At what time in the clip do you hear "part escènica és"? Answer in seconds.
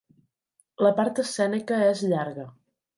1.01-2.05